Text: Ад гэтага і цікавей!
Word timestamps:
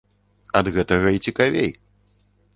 Ад 0.61 0.71
гэтага 0.77 1.13
і 1.17 1.23
цікавей! 1.29 1.71